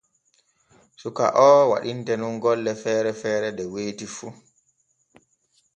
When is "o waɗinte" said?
1.47-2.13